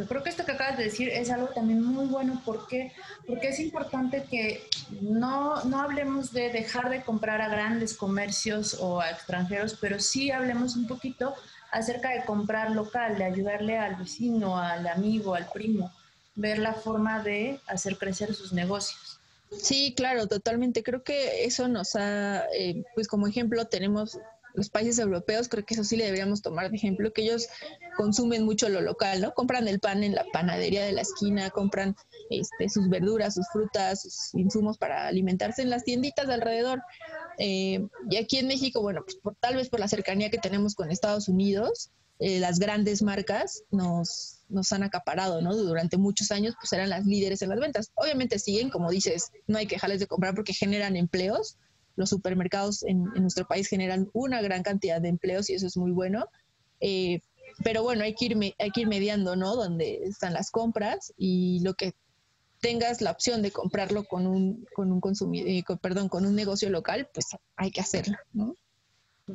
Creo 0.08 0.24
que 0.24 0.30
esto 0.30 0.44
que 0.44 0.54
acabas 0.54 0.78
de 0.78 0.86
decir 0.86 1.10
es 1.10 1.30
algo 1.30 1.50
también 1.50 1.84
muy 1.84 2.08
bueno 2.08 2.42
porque, 2.44 2.92
porque 3.28 3.50
es 3.50 3.60
importante 3.60 4.26
que 4.30 4.64
no, 5.02 5.64
no 5.66 5.82
hablemos 5.82 6.34
de 6.34 6.50
dejar 6.50 6.90
de 6.90 7.04
comprar 7.04 7.42
a 7.42 7.48
grandes 7.48 7.94
comercios 7.94 8.76
o 8.80 9.00
a 9.00 9.12
extranjeros, 9.12 9.78
pero 9.80 10.00
sí 10.00 10.32
hablemos 10.32 10.76
un 10.76 10.88
poquito 10.88 11.36
acerca 11.72 12.10
de 12.10 12.26
comprar 12.26 12.72
local, 12.72 13.20
de 13.20 13.24
ayudarle 13.26 13.78
al 13.78 13.98
vecino, 13.98 14.58
al 14.58 14.88
amigo, 14.88 15.36
al 15.36 15.48
primo 15.52 15.92
ver 16.36 16.60
la 16.60 16.74
forma 16.74 17.22
de 17.24 17.60
hacer 17.68 17.98
crecer 17.98 18.34
sus 18.34 18.54
negocios. 18.54 19.20
Sí, 19.52 19.94
claro, 19.96 20.28
totalmente. 20.28 20.82
Creo 20.82 21.04
que 21.04 21.46
eso 21.46 21.68
nos 21.68 21.96
ha, 21.96 22.46
eh, 22.58 22.84
pues 22.96 23.08
como 23.08 23.28
ejemplo 23.28 23.66
tenemos 23.66 24.18
los 24.54 24.70
países 24.70 25.00
europeos, 25.00 25.48
creo 25.48 25.66
que 25.66 25.74
eso 25.74 25.84
sí 25.84 25.96
le 25.96 26.06
deberíamos 26.06 26.42
tomar 26.42 26.70
de 26.70 26.76
ejemplo, 26.76 27.12
que 27.14 27.24
ellos 27.24 27.48
consumen 27.98 28.44
mucho 28.44 28.70
lo 28.70 28.82
local, 28.82 29.22
¿no? 29.22 29.34
Compran 29.34 29.68
el 29.68 29.80
pan 29.80 30.04
en 30.04 30.16
la 30.16 30.26
panadería 30.34 30.84
de 30.84 30.92
la 30.92 31.02
esquina, 31.02 31.50
compran 31.50 31.96
este, 32.30 32.70
sus 32.70 32.90
verduras, 32.90 33.36
sus 33.36 33.48
frutas, 33.52 34.02
sus 34.02 34.34
insumos 34.36 34.78
para 34.78 35.08
alimentarse 35.08 35.62
en 35.62 35.70
las 35.70 35.84
tienditas 35.84 36.28
de 36.28 36.34
alrededor. 36.34 36.82
Eh, 37.38 37.88
y 38.10 38.18
aquí 38.18 38.38
en 38.38 38.48
México, 38.48 38.82
bueno, 38.82 39.02
pues 39.04 39.16
por, 39.18 39.36
tal 39.36 39.56
vez 39.56 39.70
por 39.70 39.80
la 39.80 39.88
cercanía 39.88 40.30
que 40.30 40.38
tenemos 40.38 40.76
con 40.76 40.92
Estados 40.92 41.28
Unidos, 41.28 41.92
eh, 42.24 42.40
las 42.40 42.60
grandes 42.60 43.02
marcas 43.02 43.64
nos, 43.72 44.42
nos 44.48 44.72
han 44.72 44.84
acaparado, 44.84 45.42
¿no? 45.42 45.56
Durante 45.56 45.98
muchos 45.98 46.30
años, 46.32 46.54
pues 46.60 46.72
eran 46.72 46.88
las 46.88 47.08
líderes 47.08 47.42
en 47.42 47.50
las 47.50 47.60
ventas. 47.60 47.92
Obviamente 47.96 48.38
siguen, 48.38 48.70
como 48.70 48.92
dices, 48.92 49.32
no 49.48 49.58
hay 49.58 49.66
que 49.66 49.78
dejarles 49.78 50.02
de 50.02 50.06
comprar 50.06 50.36
porque 50.36 50.54
generan 50.54 50.96
empleos. 50.96 51.58
Los 51.96 52.12
supermercados 52.12 52.84
en, 52.84 53.06
nuestro 53.06 53.48
país 53.48 53.68
generan 53.68 54.08
una 54.14 54.40
gran 54.44 54.62
cantidad 54.62 55.02
de 55.02 55.10
empleos 55.10 55.50
y 55.50 55.56
eso 55.56 55.66
es 55.66 55.76
muy 55.78 55.90
bueno. 55.90 56.28
Eh, 56.80 57.22
pero 57.64 57.82
bueno, 57.82 58.04
hay 58.04 58.14
que, 58.14 58.26
ir, 58.26 58.38
hay 58.60 58.70
que 58.70 58.82
ir 58.82 58.88
mediando, 58.88 59.36
¿no? 59.36 59.56
Donde 59.56 60.04
están 60.04 60.34
las 60.34 60.52
compras 60.52 61.12
y 61.18 61.60
lo 61.64 61.74
que 61.74 61.96
tengas 62.60 63.02
la 63.02 63.10
opción 63.10 63.42
de 63.42 63.50
comprarlo 63.50 64.04
con 64.04 64.28
un, 64.28 64.68
con 64.76 64.92
un 64.92 65.02
consumidor, 65.02 65.50
eh, 65.50 65.64
perdón, 65.82 66.08
con 66.08 66.28
un 66.28 66.36
negocio 66.36 66.70
local, 66.70 67.10
pues 67.12 67.26
hay 67.56 67.72
que 67.72 67.82
hacerlo, 67.82 68.16
¿no? 68.32 68.56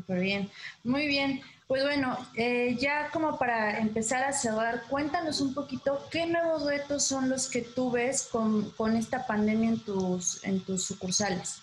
Bien. 0.07 0.49
Muy 0.85 1.09
bien. 1.09 1.41
Pues 1.67 1.83
bueno, 1.83 2.17
eh, 2.37 2.77
ya 2.79 3.11
como 3.11 3.39
para 3.39 3.81
empezar 3.81 4.23
a 4.23 4.33
cerrar, 4.33 4.85
cuéntanos 4.89 5.41
un 5.41 5.53
poquito 5.53 6.01
qué 6.13 6.27
nuevos 6.27 6.65
retos 6.65 7.03
son 7.03 7.29
los 7.29 7.49
que 7.49 7.63
tú 7.63 7.91
ves 7.91 8.29
con, 8.31 8.97
esta 8.97 9.27
pandemia 9.27 9.71
en 9.71 9.81
tus, 9.81 10.45
en 10.45 10.61
tus 10.61 10.85
sucursales. 10.85 11.57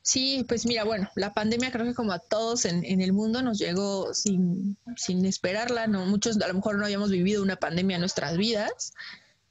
Sí, 0.00 0.44
pues 0.48 0.64
mira, 0.64 0.84
bueno, 0.84 1.10
la 1.14 1.34
pandemia 1.34 1.70
creo 1.70 1.84
que 1.84 1.94
como 1.94 2.12
a 2.12 2.18
todos 2.18 2.64
en, 2.64 2.84
el 2.84 3.12
mundo 3.12 3.42
nos 3.42 3.58
llegó 3.58 4.14
sin, 4.14 4.78
sin, 4.96 5.24
esperarla, 5.26 5.86
¿no? 5.88 6.06
Muchos 6.06 6.40
a 6.40 6.48
lo 6.48 6.54
mejor 6.54 6.78
no 6.78 6.84
habíamos 6.84 7.10
vivido 7.10 7.42
una 7.42 7.56
pandemia 7.56 7.96
en 7.96 8.00
nuestras 8.00 8.38
vidas. 8.38 8.94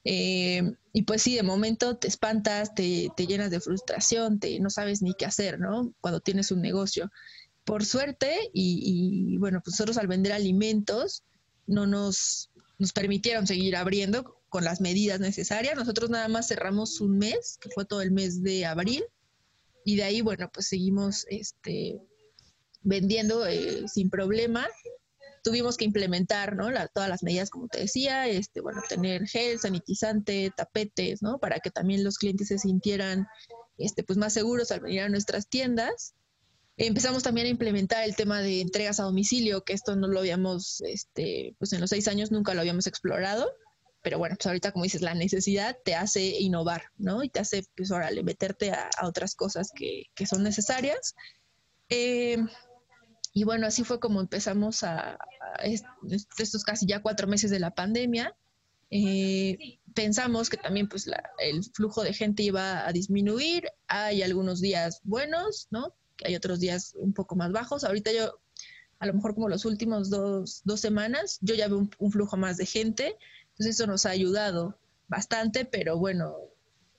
Eh, 0.05 0.73
y 0.91 1.03
pues 1.03 1.21
sí, 1.21 1.35
de 1.35 1.43
momento 1.43 1.97
te 1.97 2.07
espantas, 2.07 2.73
te, 2.75 3.09
te 3.15 3.25
llenas 3.25 3.51
de 3.51 3.59
frustración, 3.59 4.39
te, 4.39 4.59
no 4.59 4.69
sabes 4.69 5.01
ni 5.01 5.13
qué 5.13 5.25
hacer, 5.25 5.59
¿no? 5.59 5.93
Cuando 6.01 6.19
tienes 6.19 6.51
un 6.51 6.61
negocio 6.61 7.11
por 7.63 7.85
suerte, 7.85 8.49
y, 8.53 9.37
bueno, 9.37 9.61
pues 9.63 9.73
nosotros 9.73 9.97
al 9.97 10.07
vender 10.07 10.33
alimentos 10.33 11.23
no 11.65 11.87
nos, 11.87 12.51
nos 12.77 12.91
permitieron 12.91 13.47
seguir 13.47 13.75
abriendo 13.75 14.41
con 14.49 14.63
las 14.63 14.81
medidas 14.81 15.19
necesarias. 15.19 15.75
Nosotros 15.75 16.09
nada 16.09 16.27
más 16.27 16.47
cerramos 16.47 16.99
un 17.01 17.17
mes, 17.17 17.57
que 17.61 17.69
fue 17.69 17.85
todo 17.85 18.01
el 18.01 18.11
mes 18.11 18.43
de 18.43 18.65
abril, 18.65 19.03
y 19.85 19.95
de 19.95 20.03
ahí, 20.03 20.21
bueno, 20.21 20.49
pues 20.53 20.67
seguimos 20.67 21.25
este, 21.29 21.99
vendiendo 22.81 23.45
eh, 23.47 23.85
sin 23.87 24.09
problema. 24.09 24.67
tuvimos 25.43 25.75
que 25.75 25.85
implementar, 25.85 26.55
¿no? 26.55 26.67
todas 26.93 27.09
las 27.09 27.23
medidas, 27.23 27.49
como 27.49 27.67
te 27.67 27.79
decía, 27.79 28.27
este, 28.27 28.61
bueno, 28.61 28.81
tener 28.87 29.27
gel, 29.27 29.59
sanitizante, 29.59 30.51
tapetes, 30.55 31.21
¿no? 31.21 31.37
Para 31.39 31.59
que 31.59 31.69
también 31.69 32.03
los 32.03 32.17
clientes 32.17 32.47
se 32.47 32.59
sintieran, 32.59 33.27
este, 33.77 34.03
pues 34.03 34.17
más 34.17 34.33
seguros 34.33 34.71
al 34.71 34.79
venir 34.79 35.01
a 35.01 35.09
nuestras 35.09 35.49
tiendas. 35.49 36.13
Empezamos 36.77 37.21
también 37.21 37.47
a 37.47 37.51
implementar 37.51 38.03
el 38.03 38.15
tema 38.15 38.41
de 38.41 38.61
entregas 38.61 38.99
a 38.99 39.03
domicilio, 39.03 39.63
que 39.63 39.73
esto 39.73 39.95
no 39.95 40.07
lo 40.07 40.19
habíamos, 40.19 40.81
este, 40.81 41.55
pues 41.59 41.71
en 41.73 41.81
los 41.81 41.89
seis 41.89 42.07
años 42.07 42.31
nunca 42.31 42.53
lo 42.53 42.61
habíamos 42.61 42.87
explorado, 42.87 43.51
pero 44.01 44.17
bueno, 44.17 44.35
pues 44.35 44.47
ahorita 44.47 44.71
como 44.71 44.83
dices, 44.83 45.01
la 45.01 45.13
necesidad 45.13 45.77
te 45.85 45.95
hace 45.95 46.39
innovar, 46.39 46.85
¿no? 46.97 47.23
Y 47.23 47.29
te 47.29 47.39
hace, 47.39 47.63
pues 47.75 47.91
órale, 47.91 48.23
meterte 48.23 48.71
a, 48.71 48.89
otras 49.03 49.35
cosas 49.35 49.71
que, 49.73 50.05
que 50.15 50.25
son 50.25 50.43
necesarias. 50.43 51.15
Eh, 51.89 52.37
y 53.33 53.43
bueno, 53.45 53.65
así 53.65 53.83
fue 53.83 53.99
como 53.99 54.21
empezamos 54.21 54.83
a, 54.83 55.17
estos 56.37 56.63
casi 56.63 56.85
ya 56.85 57.01
cuatro 57.01 57.27
meses 57.27 57.49
de 57.49 57.59
la 57.59 57.73
pandemia. 57.73 58.35
Eh, 58.91 59.79
pensamos 59.95 60.49
que 60.49 60.57
también 60.57 60.87
pues 60.87 61.09
el 61.39 61.63
flujo 61.73 62.03
de 62.03 62.13
gente 62.13 62.43
iba 62.43 62.87
a 62.87 62.91
disminuir. 62.91 63.69
Hay 63.87 64.21
algunos 64.21 64.61
días 64.61 65.01
buenos, 65.03 65.67
¿no? 65.71 65.95
Hay 66.25 66.35
otros 66.35 66.59
días 66.59 66.93
un 66.95 67.13
poco 67.13 67.35
más 67.35 67.51
bajos. 67.51 67.83
Ahorita 67.83 68.11
yo, 68.11 68.39
a 68.99 69.05
lo 69.05 69.13
mejor 69.13 69.35
como 69.35 69.49
los 69.49 69.65
últimos 69.65 70.09
dos, 70.09 70.61
dos 70.63 70.79
semanas, 70.79 71.39
yo 71.41 71.55
ya 71.55 71.67
veo 71.67 71.87
un, 71.99 72.11
flujo 72.11 72.37
más 72.37 72.57
de 72.57 72.65
gente. 72.65 73.17
Entonces 73.51 73.75
eso 73.75 73.87
nos 73.87 74.05
ha 74.05 74.11
ayudado 74.11 74.77
bastante, 75.07 75.65
pero 75.65 75.97
bueno, 75.97 76.35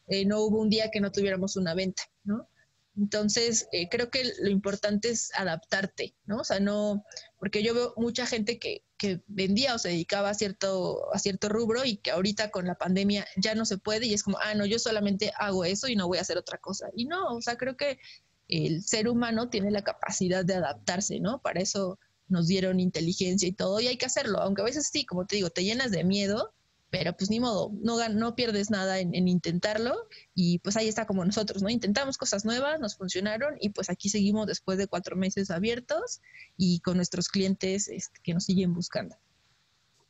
eh, 0.09 0.25
no 0.25 0.41
hubo 0.41 0.61
un 0.61 0.71
día 0.71 0.91
que 0.91 1.01
no 1.01 1.11
tuviéramos 1.11 1.57
una 1.57 1.75
venta, 1.75 2.03
¿no? 2.25 2.49
Entonces, 2.97 3.67
eh, 3.73 3.89
creo 3.89 4.09
que 4.09 4.23
lo 4.39 4.49
importante 4.49 5.09
es 5.11 5.33
adaptarte, 5.35 6.15
¿no? 6.27 6.39
O 6.39 6.45
sea, 6.45 6.61
no, 6.61 7.05
porque 7.41 7.63
yo 7.63 7.75
veo 7.75 7.93
mucha 7.97 8.25
gente 8.25 8.59
que, 8.59 8.85
que 8.97 9.21
vendía 9.27 9.75
o 9.75 9.79
se 9.79 9.89
dedicaba 9.89 10.31
a 10.31 10.35
cierto, 10.35 11.13
a 11.13 11.19
cierto 11.19 11.49
rubro 11.49 11.85
y 11.85 11.97
que 11.97 12.13
ahorita 12.13 12.51
con 12.51 12.67
la 12.67 12.77
pandemia 12.77 13.27
ya 13.37 13.57
no 13.57 13.65
se 13.65 13.79
puede 13.79 14.07
y 14.07 14.15
es 14.15 14.23
como, 14.23 14.39
ah, 14.39 14.55
no, 14.55 14.65
yo 14.65 14.79
solamente 14.79 15.33
hago 15.37 15.65
eso 15.65 15.89
y 15.89 15.97
no 15.97 16.07
voy 16.07 16.19
a 16.19 16.21
hacer 16.21 16.39
otra 16.39 16.59
cosa. 16.59 16.89
Y 16.95 17.07
no, 17.07 17.35
o 17.35 17.43
sea, 17.43 17.57
creo 17.57 17.77
que 17.77 17.99
el 18.49 18.83
ser 18.83 19.09
humano 19.09 19.49
tiene 19.49 19.71
la 19.71 19.83
capacidad 19.83 20.45
de 20.45 20.55
adaptarse, 20.55 21.21
¿no? 21.21 21.41
Para 21.41 21.61
eso 21.61 21.99
nos 22.29 22.47
dieron 22.47 22.81
inteligencia 22.81 23.49
y 23.49 23.53
todo 23.53 23.81
y 23.81 23.87
hay 23.87 23.97
que 23.97 24.07
hacerlo, 24.07 24.41
aunque 24.41 24.63
a 24.63 24.67
veces 24.67 24.89
sí, 24.91 25.05
como 25.05 25.27
te 25.27 25.37
digo, 25.37 25.51
te 25.51 25.65
llenas 25.65 25.91
de 25.91 26.05
miedo, 26.05 26.55
pero 26.91 27.17
pues 27.17 27.29
ni 27.29 27.41
modo, 27.41 27.73
no, 27.83 28.09
no 28.09 28.37
pierdes 28.37 28.71
nada 28.71 29.01
en, 29.01 29.15
intentarlo 29.27 29.97
y 30.35 30.61
pues 30.61 30.77
ahí 30.77 30.89
está 30.89 31.07
como 31.07 31.25
nosotros, 31.25 31.63
¿no? 31.63 31.69
Intentamos 31.69 32.17
cosas 32.17 32.45
nuevas, 32.45 32.79
nos 32.79 32.97
funcionaron 32.97 33.57
y 33.61 33.71
pues 33.71 33.91
aquí 33.91 34.09
seguimos 34.09 34.47
después 34.47 34.79
de 34.79 34.87
cuatro 34.87 35.17
meses 35.17 35.51
abiertos 35.51 36.21
y 36.57 36.81
con 36.81 36.97
nuestros 36.97 37.29
clientes 37.29 37.89
este, 37.89 38.21
que 38.23 38.33
nos 38.33 38.45
siguen 38.45 38.75
buscando. 38.75 39.17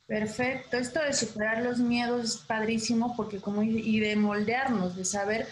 Perfecto, 0.05 0.77
esto 0.77 1.01
de 1.01 1.13
superar 1.13 1.63
los 1.63 1.79
miedos 1.79 2.23
es 2.23 2.37
padrísimo 2.37 3.15
porque 3.15 3.39
como 3.39 3.63
y 3.63 3.99
de 3.99 4.15
moldearnos, 4.15 4.95
de 4.95 5.05
saber 5.05 5.47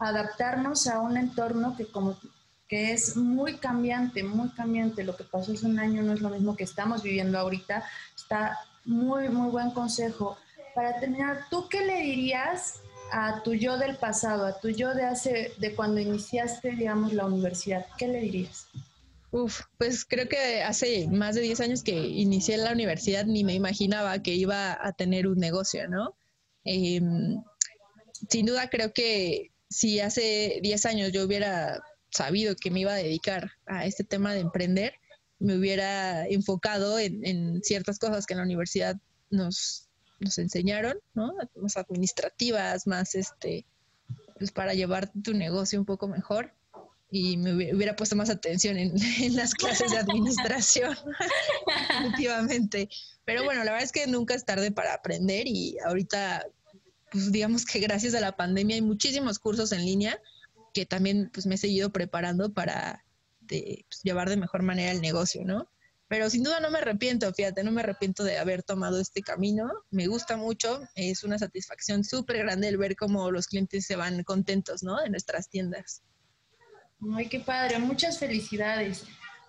adaptarnos 0.00 0.86
a 0.86 1.00
un 1.00 1.16
entorno 1.16 1.76
que 1.76 1.86
como 1.86 2.18
que 2.66 2.92
es 2.92 3.16
muy 3.16 3.56
cambiante, 3.56 4.22
muy 4.22 4.48
cambiante. 4.50 5.02
Lo 5.02 5.16
que 5.16 5.24
pasó 5.24 5.52
hace 5.52 5.66
un 5.66 5.78
año 5.78 6.02
no 6.02 6.12
es 6.12 6.20
lo 6.20 6.30
mismo 6.30 6.56
que 6.56 6.64
estamos 6.64 7.02
viviendo 7.02 7.38
ahorita. 7.38 7.84
Está 8.16 8.58
muy, 8.84 9.28
muy 9.28 9.50
buen 9.50 9.72
consejo 9.72 10.36
para 10.74 10.98
terminar, 11.00 11.46
¿tú 11.50 11.68
qué 11.68 11.84
le 11.84 12.00
dirías 12.00 12.80
a 13.12 13.42
tu 13.42 13.54
yo 13.54 13.76
del 13.76 13.96
pasado, 13.96 14.46
a 14.46 14.60
tu 14.60 14.68
yo 14.68 14.94
de 14.94 15.04
hace, 15.04 15.52
de 15.58 15.74
cuando 15.74 16.00
iniciaste, 16.00 16.70
digamos, 16.70 17.12
la 17.12 17.26
universidad? 17.26 17.86
¿Qué 17.98 18.08
le 18.08 18.20
dirías? 18.20 18.66
Uf, 19.32 19.62
pues 19.78 20.04
creo 20.04 20.28
que 20.28 20.62
hace 20.62 21.08
más 21.08 21.34
de 21.34 21.42
10 21.42 21.60
años 21.60 21.82
que 21.82 21.92
inicié 21.92 22.56
la 22.56 22.72
universidad 22.72 23.26
ni 23.26 23.44
me 23.44 23.54
imaginaba 23.54 24.20
que 24.22 24.34
iba 24.34 24.78
a 24.80 24.92
tener 24.92 25.28
un 25.28 25.38
negocio, 25.38 25.88
¿no? 25.88 26.16
Em, 26.64 27.42
sin 28.28 28.46
duda 28.46 28.68
creo 28.68 28.92
que 28.92 29.52
si 29.70 30.00
hace 30.00 30.58
10 30.62 30.86
años 30.86 31.12
yo 31.12 31.24
hubiera 31.24 31.82
sabido 32.10 32.56
que 32.56 32.70
me 32.70 32.80
iba 32.80 32.92
a 32.92 32.96
dedicar 32.96 33.52
a 33.66 33.86
este 33.86 34.04
tema 34.04 34.34
de 34.34 34.40
emprender, 34.40 34.94
me 35.38 35.56
hubiera 35.56 36.26
enfocado 36.26 36.98
en, 36.98 37.62
ciertas 37.62 37.98
cosas 37.98 38.26
que 38.26 38.34
en 38.34 38.38
la 38.38 38.44
universidad 38.44 38.96
nos, 39.30 39.88
nos 40.18 40.36
enseñaron, 40.38 40.98
¿no? 41.14 41.32
Más 41.54 41.76
administrativas, 41.76 42.86
más 42.86 43.14
este, 43.14 43.64
pues 44.38 44.50
para 44.50 44.74
llevar 44.74 45.10
tu 45.22 45.32
negocio 45.32 45.78
un 45.78 45.86
poco 45.86 46.08
mejor 46.08 46.52
y 47.10 47.36
me 47.36 47.74
hubiera 47.74 47.96
puesto 47.96 48.16
más 48.16 48.30
atención 48.30 48.76
en, 48.76 48.92
las 49.36 49.54
clases 49.54 49.90
de 49.90 49.98
administración, 49.98 50.96
definitivamente. 51.88 52.88
Pero 53.24 53.44
bueno, 53.44 53.64
la 53.64 53.72
verdad 53.72 53.84
es 53.84 53.92
que 53.92 54.06
nunca 54.06 54.34
es 54.34 54.44
tarde 54.44 54.72
para 54.72 54.94
aprender 54.94 55.46
y 55.46 55.78
ahorita, 55.84 56.46
pues 57.10 57.32
digamos 57.32 57.64
que 57.64 57.80
gracias 57.80 58.14
a 58.14 58.20
la 58.20 58.36
pandemia 58.36 58.76
hay 58.76 58.82
muchísimos 58.82 59.38
cursos 59.38 59.72
en 59.72 59.84
línea 59.84 60.20
que 60.72 60.86
también 60.86 61.30
pues 61.32 61.46
me 61.46 61.56
he 61.56 61.58
seguido 61.58 61.90
preparando 61.90 62.52
para 62.52 63.04
pues, 63.48 64.02
llevar 64.02 64.28
de 64.28 64.36
mejor 64.36 64.62
manera 64.62 64.92
el 64.92 65.00
negocio, 65.00 65.42
¿no? 65.44 65.68
Pero 66.08 66.28
sin 66.28 66.42
duda 66.42 66.58
no 66.58 66.70
me 66.70 66.78
arrepiento, 66.78 67.32
fíjate, 67.32 67.62
no 67.62 67.70
me 67.70 67.82
arrepiento 67.82 68.24
de 68.24 68.38
haber 68.38 68.64
tomado 68.64 69.00
este 69.00 69.22
camino. 69.22 69.70
Me 69.90 70.08
gusta 70.08 70.36
mucho, 70.36 70.80
es 70.96 71.22
una 71.22 71.38
satisfacción 71.38 72.02
súper 72.02 72.38
grande 72.38 72.66
el 72.66 72.78
ver 72.78 72.96
cómo 72.96 73.30
los 73.30 73.46
clientes 73.46 73.86
se 73.86 73.94
van 73.94 74.24
contentos, 74.24 74.82
¿no? 74.82 75.00
De 75.00 75.08
nuestras 75.08 75.48
tiendas. 75.48 76.02
Ay, 77.14 77.28
qué 77.28 77.38
padre, 77.38 77.78
muchas 77.78 78.18
felicidades. 78.18 79.04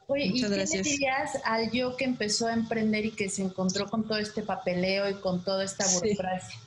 Oye, 0.05 0.25
¿y 0.25 0.41
qué 0.41 0.81
dirías 0.83 1.31
al 1.45 1.71
yo 1.71 1.95
que 1.97 2.05
empezó 2.05 2.47
a 2.47 2.53
emprender 2.53 3.05
y 3.05 3.11
que 3.11 3.29
se 3.29 3.41
encontró 3.41 3.89
con 3.89 4.07
todo 4.07 4.19
este 4.19 4.43
papeleo 4.43 5.09
y 5.09 5.15
con 5.15 5.43
toda 5.43 5.63
esta 5.63 5.87
burocracia? 5.87 6.59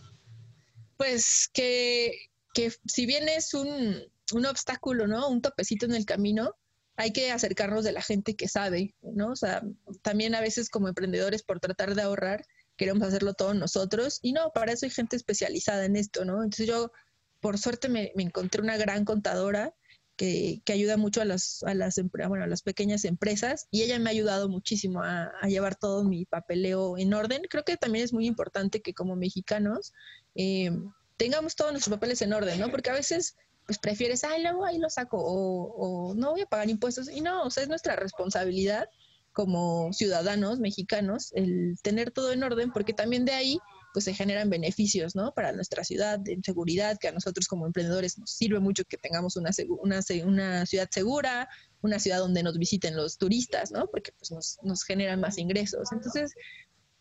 Pues 0.96 1.48
que, 1.52 2.30
que 2.54 2.72
si 2.86 3.06
bien 3.06 3.28
es 3.28 3.54
un, 3.54 4.02
un 4.32 4.46
obstáculo, 4.46 5.06
¿no? 5.06 5.28
Un 5.28 5.42
topecito 5.42 5.86
en 5.86 5.94
el 5.94 6.06
camino, 6.06 6.54
hay 6.96 7.12
que 7.12 7.30
acercarnos 7.30 7.84
de 7.84 7.92
la 7.92 8.02
gente 8.02 8.36
que 8.36 8.48
sabe, 8.48 8.94
¿no? 9.02 9.32
O 9.32 9.36
sea, 9.36 9.62
también 10.02 10.34
a 10.34 10.40
veces 10.40 10.70
como 10.70 10.88
emprendedores 10.88 11.42
por 11.42 11.60
tratar 11.60 11.94
de 11.94 12.02
ahorrar, 12.02 12.44
queremos 12.76 13.06
hacerlo 13.06 13.34
todos 13.34 13.54
nosotros 13.54 14.18
y 14.22 14.32
no, 14.32 14.50
para 14.52 14.72
eso 14.72 14.86
hay 14.86 14.90
gente 14.90 15.16
especializada 15.16 15.84
en 15.84 15.96
esto, 15.96 16.24
¿no? 16.24 16.42
Entonces 16.42 16.66
yo, 16.66 16.92
por 17.40 17.58
suerte, 17.58 17.88
me, 17.88 18.12
encontré 18.16 18.62
una 18.62 18.76
gran 18.76 19.04
contadora 19.04 19.74
que, 20.16 20.62
que, 20.64 20.72
ayuda 20.72 20.96
mucho 20.96 21.20
a 21.20 21.24
las, 21.24 21.62
a 21.64 21.74
las, 21.74 22.00
bueno, 22.28 22.44
a 22.44 22.46
las 22.48 22.62
pequeñas 22.62 23.04
empresas 23.04 23.66
y 23.72 23.82
ella 23.82 23.98
me 23.98 24.10
ha 24.10 24.12
ayudado 24.12 24.48
muchísimo 24.48 25.02
a, 25.02 25.32
llevar 25.48 25.74
todo 25.74 26.04
mi 26.04 26.24
papeleo 26.24 26.96
en 26.96 27.14
orden. 27.14 27.42
Creo 27.50 27.64
que 27.64 27.76
también 27.76 28.04
es 28.04 28.12
muy 28.12 28.26
importante 28.26 28.80
que 28.80 28.94
como 28.94 29.16
mexicanos 29.16 29.92
eh, 30.35 30.71
tengamos 31.17 31.55
todos 31.57 31.73
nuestros 31.73 31.97
papeles 31.97 32.23
en 32.23 32.33
orden, 32.33 32.59
¿no? 32.59 32.71
Porque 32.71 32.91
a 32.91 32.95
veces 32.95 33.37
pues 33.67 33.79
prefieres, 33.79 34.25
ay, 34.25 34.43
luego 34.43 34.64
ahí 34.64 34.79
lo 34.79 34.91
saco, 34.91 35.19
o, 35.19 36.14
no 36.14 36.33
voy 36.33 36.43
a 36.43 36.47
pagar 36.47 36.69
impuestos. 36.69 37.09
Y 37.09 37.21
no, 37.21 37.45
o 37.45 37.50
sea, 37.50 37.62
es 37.62 37.69
nuestra 37.69 37.97
responsabilidad 37.97 38.88
como 39.33 39.93
ciudadanos 39.93 40.61
mexicanos 40.61 41.33
el 41.35 41.76
tener 41.83 42.11
todo 42.11 42.33
en 42.33 42.43
orden, 42.43 42.71
porque 42.73 42.93
también 42.93 43.25
de 43.25 43.33
ahí 43.33 43.59
pues 43.93 44.05
se 44.05 44.14
generan 44.14 44.50
beneficios, 44.50 45.14
¿no? 45.14 45.33
Para 45.33 45.53
nuestra 45.53 45.85
ciudad, 45.85 46.21
en 46.29 46.43
seguridad, 46.43 46.99
que 46.99 47.09
a 47.09 47.12
nosotros 47.12 47.47
como 47.47 47.64
emprendedores 47.64 48.19
nos 48.19 48.31
sirve 48.31 48.59
mucho 48.59 48.85
que 48.85 48.97
tengamos 48.97 49.37
una, 49.37 49.50
una, 49.81 50.00
una 50.25 50.67
ciudad 50.67 50.88
segura, 50.91 51.49
una 51.81 52.00
ciudad 52.00 52.19
donde 52.19 52.43
nos 52.43 52.59
visiten 52.59 52.97
los 52.97 53.19
turistas, 53.19 53.71
¿no? 53.71 53.87
Porque 53.87 54.12
pues 54.12 54.33
nos, 54.33 54.59
nos 54.62 54.83
generan 54.83 55.21
más 55.21 55.38
ingresos. 55.38 55.93
Entonces, 55.93 56.35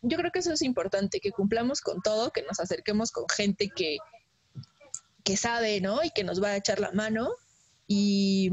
yo 0.04 0.16
creo 0.18 0.30
que 0.30 0.38
eso 0.38 0.52
es 0.52 0.62
importante, 0.62 1.20
que 1.20 1.32
cumplamos 1.32 1.80
con 1.80 2.00
todo, 2.02 2.30
que 2.30 2.42
nos 2.42 2.60
acerquemos 2.60 3.10
con 3.10 3.24
gente 3.28 3.70
que, 3.74 3.98
que 5.24 5.36
sabe, 5.36 5.80
¿no? 5.80 6.04
Y 6.04 6.10
que 6.10 6.24
nos 6.24 6.42
va 6.42 6.48
a 6.48 6.56
echar 6.56 6.80
la 6.80 6.92
mano. 6.92 7.30
Y, 7.86 8.50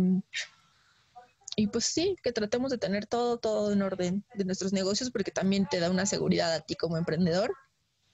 y 1.55 1.67
pues 1.67 1.85
sí, 1.85 2.15
que 2.23 2.31
tratemos 2.31 2.71
de 2.71 2.77
tener 2.77 3.05
todo, 3.05 3.37
todo 3.37 3.71
en 3.71 3.81
orden 3.81 4.25
de 4.33 4.45
nuestros 4.45 4.73
negocios 4.73 5.11
porque 5.11 5.31
también 5.31 5.67
te 5.69 5.79
da 5.79 5.89
una 5.89 6.05
seguridad 6.05 6.53
a 6.53 6.61
ti 6.61 6.75
como 6.75 6.97
emprendedor, 6.97 7.53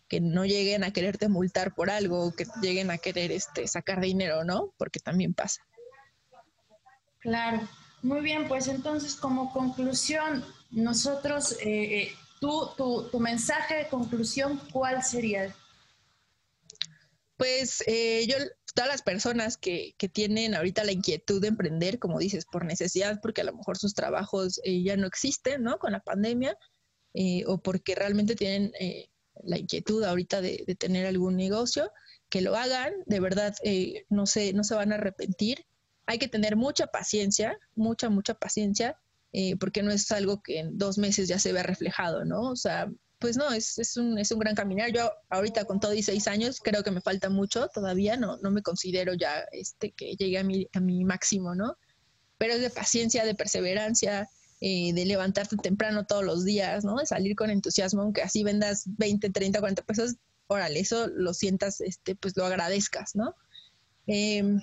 que 0.08 0.22
no 0.22 0.46
lleguen 0.46 0.84
a 0.84 0.92
quererte 0.92 1.30
multar 1.30 1.76
por 1.76 1.90
algo, 1.90 2.34
que 2.36 2.46
lleguen 2.62 2.92
a 2.92 2.98
querer 2.98 3.32
este, 3.32 3.68
sacar 3.68 4.02
dinero, 4.02 4.44
¿no? 4.44 4.74
Porque 4.78 5.00
también 5.00 5.34
pasa. 5.34 5.62
Claro. 7.20 7.68
Muy 8.04 8.22
bien, 8.22 8.48
pues 8.48 8.68
entonces 8.68 9.16
como 9.16 9.52
conclusión, 9.52 10.46
nosotros, 10.70 11.58
eh, 11.62 12.14
eh 12.42 12.74
tu, 12.78 13.10
tu 13.10 13.20
mensaje 13.20 13.76
de 13.76 13.88
conclusión, 13.88 14.60
¿cuál 14.72 15.04
sería? 15.04 15.56
Pues 17.38 17.84
eh, 17.86 18.26
yo, 18.28 18.36
todas 18.74 18.90
las 18.90 19.04
personas 19.04 19.58
que, 19.58 19.94
que, 19.98 20.10
tienen 20.10 20.56
ahorita 20.56 20.84
la 20.84 20.92
inquietud 20.92 21.40
de 21.40 21.50
emprender, 21.50 22.00
como 22.00 22.18
dices, 22.18 22.46
por 22.46 22.66
necesidad, 22.66 23.20
porque 23.22 23.42
a 23.42 23.44
lo 23.44 23.56
mejor 23.56 23.78
sus 23.78 23.94
trabajos 23.94 24.60
eh, 24.64 24.82
ya 24.82 24.98
no 24.98 25.06
existen, 25.06 25.62
¿no? 25.62 25.78
Con 25.78 25.92
la 25.92 26.00
pandemia, 26.00 26.58
eh, 27.14 27.44
o 27.46 27.60
porque 27.60 27.94
realmente 27.94 28.36
tienen 28.36 28.72
la 29.44 29.60
inquietud 29.60 30.04
ahorita 30.04 30.42
de, 30.42 30.64
de, 30.66 30.76
tener 30.76 31.06
algún 31.06 31.38
negocio, 31.38 31.92
que 32.28 32.42
lo 32.42 32.56
hagan, 32.56 32.92
de 33.06 33.20
verdad, 33.20 33.56
no, 34.10 34.26
se, 34.26 34.54
no 34.54 34.64
se 34.64 34.76
van 34.76 34.92
a 34.92 34.96
arrepentir. 34.96 35.66
Hay 36.08 36.18
que 36.18 36.28
tener 36.28 36.56
mucha 36.56 36.88
paciencia, 36.88 37.60
mucha, 37.76 38.10
mucha 38.10 38.34
paciencia, 38.34 39.00
eh, 39.34 39.56
porque 39.58 39.84
no 39.84 39.92
es 39.92 40.12
algo 40.12 40.42
que 40.42 40.60
en 40.60 40.78
dos 40.78 40.98
meses 40.98 41.28
ya 41.28 41.40
se 41.40 41.54
vea 41.54 41.64
reflejado, 41.64 42.26
¿no? 42.26 42.42
O 42.42 42.56
sea, 42.56 42.90
pues 43.20 43.36
no, 43.36 43.52
es, 43.52 43.78
es, 43.80 43.98
un, 43.98 44.18
es 44.18 44.32
un 44.32 44.40
gran 44.40 44.56
caminar. 44.56 44.92
Yo 44.92 45.12
ahorita 45.30 45.66
con 45.66 45.80
todo 45.80 45.94
y 45.94 46.04
seis 46.04 46.28
años 46.28 46.60
creo 46.62 46.84
que 46.84 46.92
me 46.92 47.02
falta 47.02 47.30
mucho 47.30 47.68
todavía, 47.74 48.16
no, 48.18 48.38
no 48.38 48.52
me 48.52 48.62
considero 48.62 49.14
ya 49.14 49.46
este, 49.52 49.92
que 49.92 50.16
llegue 50.16 50.38
a 50.38 50.44
mi, 50.44 50.68
a 50.74 50.80
mi 50.80 51.04
máximo, 51.04 51.56
¿no? 51.56 51.78
Pero 52.38 52.54
es 52.54 52.62
de 52.62 52.70
paciencia, 52.70 53.26
de 53.26 53.36
perseverancia, 53.36 54.30
eh, 54.62 54.94
de 54.94 55.06
levantarte 55.06 55.58
temprano 55.58 56.06
todos 56.06 56.24
los 56.24 56.46
días, 56.46 56.84
¿no? 56.86 56.98
De 56.98 57.06
salir 57.06 57.36
con 57.36 57.50
entusiasmo, 57.50 58.02
aunque 58.02 58.22
así 58.22 58.44
vendas 58.44 58.84
20, 58.98 59.30
30, 59.30 59.60
40 59.60 59.84
pesos, 59.84 60.16
órale, 60.48 60.80
eso 60.80 61.08
lo 61.08 61.34
sientas, 61.34 61.82
este, 61.82 62.16
pues 62.16 62.38
lo 62.38 62.46
agradezcas, 62.46 63.16
¿no? 63.16 63.36
Em, 64.08 64.62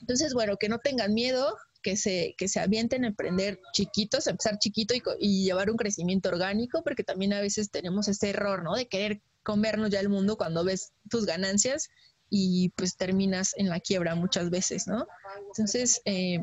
entonces, 0.00 0.34
bueno, 0.34 0.56
que 0.56 0.68
no 0.68 0.78
tengan 0.78 1.14
miedo, 1.14 1.56
que 1.82 1.96
se, 1.96 2.34
que 2.36 2.48
se 2.48 2.60
avienten 2.60 3.04
a 3.04 3.08
emprender 3.08 3.60
chiquitos, 3.72 4.26
empezar 4.26 4.58
chiquito 4.58 4.94
y, 5.18 5.44
llevar 5.44 5.70
un 5.70 5.76
crecimiento 5.76 6.28
orgánico, 6.28 6.82
porque 6.82 7.04
también 7.04 7.32
a 7.32 7.40
veces 7.40 7.70
tenemos 7.70 8.08
ese 8.08 8.30
error, 8.30 8.62
¿no? 8.62 8.74
De 8.74 8.88
querer 8.88 9.22
comernos 9.42 9.90
ya 9.90 10.00
el 10.00 10.08
mundo 10.08 10.36
cuando 10.36 10.64
ves 10.64 10.92
tus 11.08 11.24
ganancias 11.24 11.88
y 12.28 12.70
pues 12.70 12.96
terminas 12.96 13.52
en 13.56 13.68
la 13.68 13.80
quiebra 13.80 14.14
muchas 14.14 14.50
veces, 14.50 14.86
¿no? 14.86 15.06
Entonces, 15.48 16.02
eh, 16.04 16.40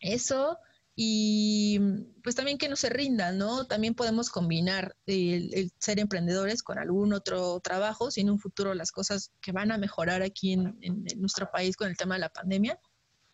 eso 0.00 0.58
y 0.96 1.80
pues 2.22 2.36
también 2.36 2.56
que 2.56 2.68
no 2.68 2.76
se 2.76 2.88
rindan, 2.88 3.36
¿no? 3.36 3.66
También 3.66 3.94
podemos 3.94 4.30
combinar 4.30 4.94
el, 5.06 5.72
ser 5.78 5.98
emprendedores 5.98 6.62
con 6.62 6.78
algún 6.78 7.12
otro 7.12 7.58
trabajo, 7.58 8.12
si 8.12 8.20
en 8.20 8.30
un 8.30 8.38
futuro 8.38 8.74
las 8.74 8.92
cosas 8.92 9.32
que 9.40 9.50
van 9.50 9.72
a 9.72 9.78
mejorar 9.78 10.22
aquí 10.22 10.52
en 10.52 10.78
nuestro 11.16 11.50
país 11.50 11.76
con 11.76 11.88
el 11.88 11.96
tema 11.96 12.14
de 12.14 12.20
la 12.20 12.28
pandemia, 12.28 12.78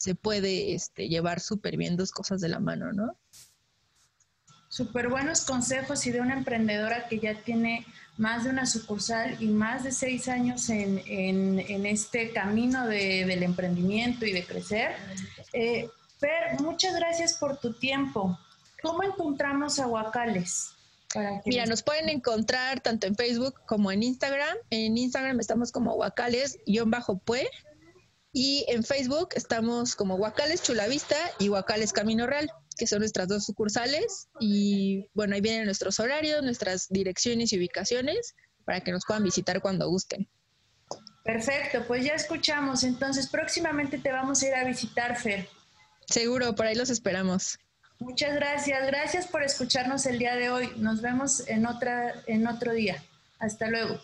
se 0.00 0.14
puede 0.14 0.74
este, 0.74 1.08
llevar 1.08 1.40
súper 1.40 1.76
bien 1.76 1.98
dos 1.98 2.10
cosas 2.10 2.40
de 2.40 2.48
la 2.48 2.58
mano, 2.58 2.90
¿no? 2.90 3.18
Súper 4.70 5.10
buenos 5.10 5.42
consejos 5.42 6.06
y 6.06 6.10
de 6.10 6.22
una 6.22 6.32
emprendedora 6.32 7.06
que 7.06 7.18
ya 7.18 7.42
tiene 7.42 7.84
más 8.16 8.44
de 8.44 8.50
una 8.50 8.64
sucursal 8.64 9.36
y 9.42 9.48
más 9.48 9.84
de 9.84 9.92
seis 9.92 10.26
años 10.28 10.70
en, 10.70 11.02
en, 11.06 11.84
este 11.84 12.32
camino 12.32 12.86
de, 12.86 13.26
del 13.26 13.42
emprendimiento 13.42 14.24
y 14.24 14.32
de 14.32 14.46
crecer. 14.46 14.92
Eh, 15.52 15.86
Fer, 16.18 16.58
muchas 16.60 16.96
gracias 16.96 17.34
por 17.34 17.58
tu 17.58 17.74
tiempo. 17.74 18.38
¿Cómo 18.82 19.02
encontramos 19.02 19.78
a 19.78 19.86
Huacales? 19.86 20.70
Mira, 21.44 21.66
nos 21.66 21.82
pueden 21.82 22.08
encontrar 22.08 22.80
tanto 22.80 23.06
en 23.06 23.16
Facebook 23.16 23.60
como 23.66 23.92
en 23.92 24.02
Instagram. 24.02 24.56
En 24.70 24.96
Instagram 24.96 25.40
estamos 25.40 25.72
como 25.72 25.94
Huacales-Pue 25.94 27.48
y 28.32 28.64
en 28.68 28.84
Facebook 28.84 29.30
estamos 29.34 29.96
como 29.96 30.14
Huacales 30.14 30.62
Chulavista 30.62 31.16
y 31.38 31.48
Huacales 31.48 31.92
Camino 31.92 32.26
Real, 32.26 32.50
que 32.76 32.86
son 32.86 33.00
nuestras 33.00 33.28
dos 33.28 33.44
sucursales. 33.44 34.28
Y 34.38 35.08
bueno, 35.14 35.34
ahí 35.34 35.40
vienen 35.40 35.64
nuestros 35.64 35.98
horarios, 35.98 36.42
nuestras 36.42 36.88
direcciones 36.88 37.52
y 37.52 37.58
ubicaciones 37.58 38.34
para 38.64 38.80
que 38.80 38.92
nos 38.92 39.04
puedan 39.04 39.24
visitar 39.24 39.60
cuando 39.60 39.88
gusten. 39.88 40.28
Perfecto, 41.24 41.84
pues 41.86 42.04
ya 42.04 42.14
escuchamos. 42.14 42.84
Entonces, 42.84 43.28
próximamente 43.28 43.98
te 43.98 44.12
vamos 44.12 44.42
a 44.42 44.48
ir 44.48 44.54
a 44.54 44.64
visitar, 44.64 45.16
Fer. 45.16 45.48
Seguro, 46.06 46.54
por 46.54 46.66
ahí 46.66 46.74
los 46.74 46.90
esperamos. 46.90 47.58
Muchas 47.98 48.34
gracias. 48.34 48.86
Gracias 48.86 49.26
por 49.26 49.42
escucharnos 49.42 50.06
el 50.06 50.18
día 50.18 50.34
de 50.36 50.50
hoy. 50.50 50.72
Nos 50.76 51.02
vemos 51.02 51.46
en, 51.48 51.66
otra, 51.66 52.14
en 52.26 52.46
otro 52.46 52.72
día. 52.72 53.02
Hasta 53.38 53.68
luego. 53.68 54.00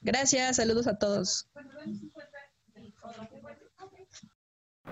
Gracias, 0.00 0.56
saludos 0.56 0.86
a 0.86 0.98
todos. 0.98 1.48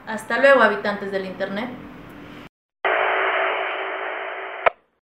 Hasta 0.06 0.38
luego, 0.38 0.62
habitantes 0.62 1.10
del 1.10 1.24
Internet. 1.26 1.68